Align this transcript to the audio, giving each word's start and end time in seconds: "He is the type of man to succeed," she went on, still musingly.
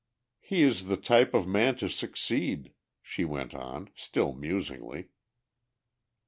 "He 0.39 0.63
is 0.63 0.85
the 0.85 0.97
type 0.97 1.35
of 1.35 1.47
man 1.47 1.75
to 1.75 1.87
succeed," 1.87 2.73
she 3.03 3.23
went 3.23 3.53
on, 3.53 3.91
still 3.95 4.33
musingly. 4.33 5.09